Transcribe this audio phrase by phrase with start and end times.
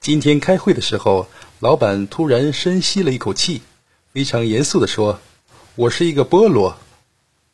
[0.00, 3.60] 今天开会的时候，老板突然深吸了一口气，
[4.14, 5.20] 非常严肃地说
[5.76, 6.74] ：“我是一个菠萝。”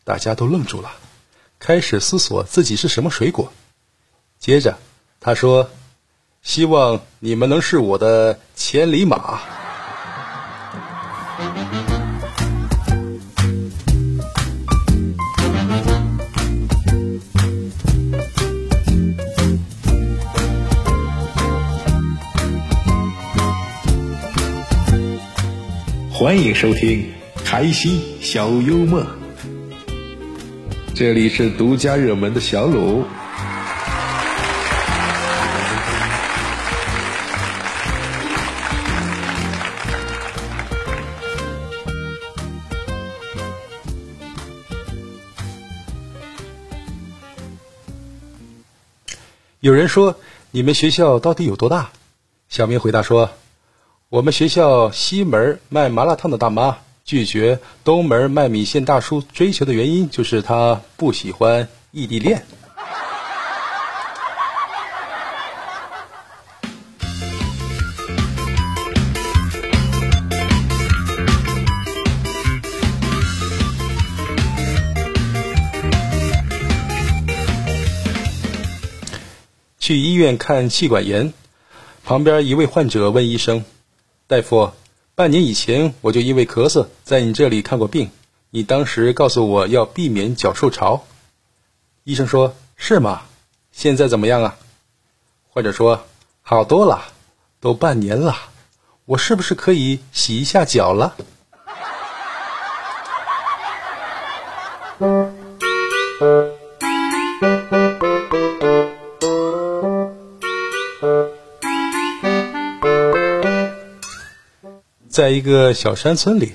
[0.05, 0.93] 大家都愣住了，
[1.59, 3.53] 开始思索自己是什么水果。
[4.39, 4.79] 接着
[5.19, 5.69] 他说
[6.41, 9.41] ：“希望你们能是我的千里马。”
[26.19, 27.13] 欢迎收听
[27.45, 29.07] 开心小幽默，
[30.95, 33.05] 这里是独家热门的小鲁。
[49.61, 50.19] 有人说
[50.51, 51.91] ：“你们学校到底有多大？”
[52.49, 53.31] 小明回答说。
[54.09, 62.47] 我们学校西门卖麻辣烫的大妈拒绝东门卖米线大叔追求的原因，就是他不喜欢异地恋。
[79.81, 81.33] 去医院看气管炎，
[82.05, 83.65] 旁边一位患者问医生。
[84.29, 84.73] 大夫，
[85.15, 88.11] 半年以前我就因为咳嗽在你这里看过病，
[88.51, 91.05] 你当时告诉我要避免脚受潮。
[92.03, 93.23] 医生说：“是吗？
[93.71, 94.57] 现在怎么样啊？”
[95.49, 96.07] 患者说
[96.43, 97.05] ：“好多了，
[97.61, 98.35] 都半年了，
[99.05, 101.17] 我是不是可以洗一下脚了？”
[115.17, 116.53] 在一个小山村里，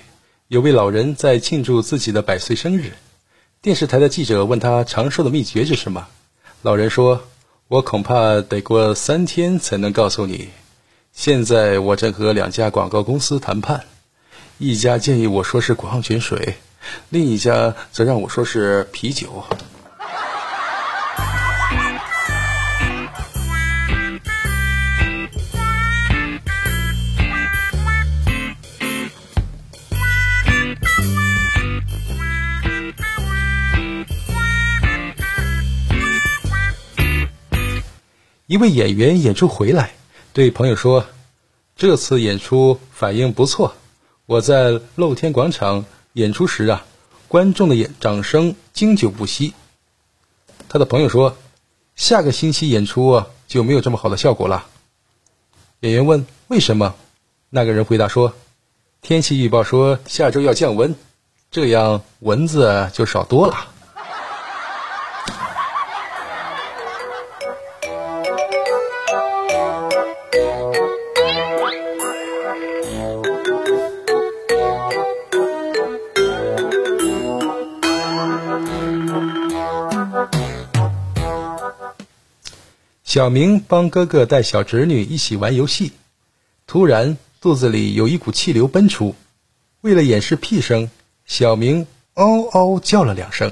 [0.48, 2.94] 有位老人在庆祝自己的百岁生日。
[3.60, 6.08] 电视台的记者问他长寿的秘诀是什么，
[6.62, 7.24] 老人说
[7.68, 10.50] ：“我恐怕得过三天才能告诉你。
[11.12, 13.84] 现在我正和两家广告公司谈判，
[14.60, 16.58] 一家建议我说是矿泉水，
[17.10, 19.44] 另一家则让我说是啤酒。”
[38.52, 39.94] 一位演员演出回来，
[40.34, 41.06] 对朋友说
[41.78, 43.76] ：“这次演出反应不错。
[44.26, 46.86] 我在露天广场演出时啊，
[47.30, 49.54] 观众的演掌声经久不息。”
[50.68, 51.38] 他的朋友说
[51.96, 54.68] ：“下个星期演出啊就没有这么好的效果了。”
[55.80, 56.94] 演员问：“为什么？”
[57.50, 58.34] 那个人回答说
[59.02, 60.94] ：“天气预报说下周要降温，
[61.52, 63.71] 这样蚊子就少多了。”
[83.14, 85.92] 小明帮哥哥带小侄女一起玩游戏，
[86.66, 89.16] 突然肚子里有一股气流奔出。
[89.82, 90.90] 为了掩饰屁声，
[91.26, 93.52] 小明嗷嗷叫了两声。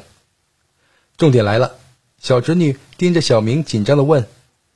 [1.17, 1.75] 重点来了，
[2.21, 4.25] 小侄女盯着小明，紧张的问：“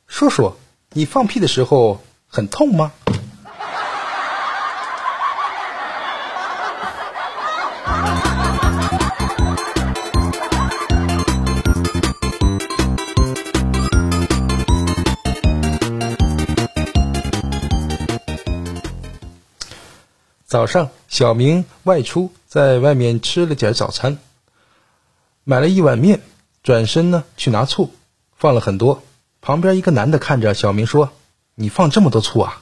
[0.06, 0.54] 叔叔，
[0.92, 2.92] 你放屁的时候很痛吗？”
[20.54, 24.20] 早上，小明外出，在外面吃了点早餐，
[25.44, 26.22] 买了一碗面，
[26.62, 27.92] 转身呢去拿醋，
[28.38, 29.02] 放了很多。
[29.42, 31.10] 旁边一个男的看着小明说
[31.58, 32.62] ：“你放这么多醋啊？”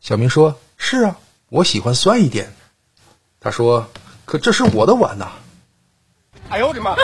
[0.00, 1.18] 小明说：“是啊，
[1.50, 2.54] 我喜欢酸一点。”
[3.38, 3.90] 他说
[4.24, 5.32] ：“可这是我的碗呐！”
[6.48, 6.96] 哎呦我的妈！